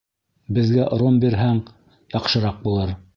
Беҙгә 0.57 0.87
ром 1.01 1.19
бирһәң, 1.25 1.61
яҡшыраҡ 2.19 2.59
булыр. 2.67 2.97